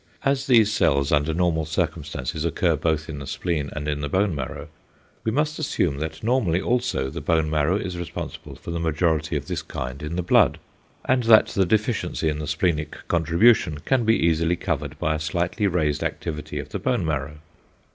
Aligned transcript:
As 0.25 0.47
these 0.47 0.71
cells 0.71 1.11
under 1.11 1.31
normal 1.31 1.63
circumstances 1.63 2.43
occur 2.43 2.75
both 2.75 3.07
in 3.07 3.19
the 3.19 3.27
spleen 3.27 3.69
and 3.75 3.87
in 3.87 4.01
the 4.01 4.09
bone 4.09 4.33
marrow, 4.33 4.67
we 5.23 5.31
must 5.31 5.59
assume 5.59 5.99
that 5.99 6.23
normally 6.23 6.59
also 6.59 7.11
the 7.11 7.21
bone 7.21 7.51
marrow 7.51 7.75
is 7.77 7.99
responsible 7.99 8.55
for 8.55 8.71
the 8.71 8.79
majority 8.79 9.35
of 9.37 9.45
this 9.45 9.61
kind 9.61 10.01
in 10.01 10.15
the 10.15 10.23
blood, 10.23 10.57
and 11.05 11.25
that 11.25 11.49
the 11.49 11.67
deficiency 11.67 12.29
in 12.29 12.39
the 12.39 12.47
splenic 12.47 13.07
contribution 13.09 13.77
can 13.85 14.03
be 14.03 14.17
easily 14.17 14.55
covered 14.55 14.97
by 14.97 15.13
a 15.13 15.19
slightly 15.19 15.67
raised 15.67 16.01
activity 16.03 16.57
of 16.57 16.69
the 16.69 16.79
bone 16.79 17.05
marrow. 17.05 17.37